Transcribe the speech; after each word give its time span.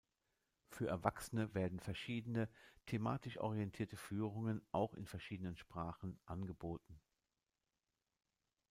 Für 0.67 0.87
Erwachsene 0.87 1.53
werden 1.53 1.79
verschiedene, 1.79 2.49
thematisch 2.87 3.37
orientierte 3.37 3.97
Führungen, 3.97 4.63
auch 4.71 4.95
in 4.95 5.05
verschiedenen 5.05 5.55
Sprachen, 5.55 6.19
angeboten. 6.25 6.99